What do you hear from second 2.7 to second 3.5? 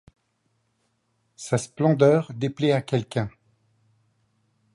à quelqu'un;